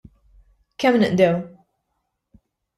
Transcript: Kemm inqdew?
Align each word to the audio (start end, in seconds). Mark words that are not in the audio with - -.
Kemm 0.79 0.95
inqdew? 0.97 1.37